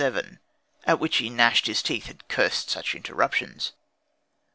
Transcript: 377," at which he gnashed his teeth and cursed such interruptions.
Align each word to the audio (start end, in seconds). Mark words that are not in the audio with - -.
377," 0.01 0.39
at 0.85 0.99
which 0.99 1.17
he 1.17 1.29
gnashed 1.29 1.67
his 1.67 1.83
teeth 1.83 2.09
and 2.09 2.27
cursed 2.27 2.71
such 2.71 2.95
interruptions. 2.95 3.73